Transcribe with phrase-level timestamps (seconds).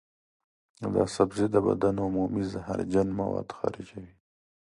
[0.95, 4.13] دا سبزی د بدن عمومي زهرجن مواد خارجوي.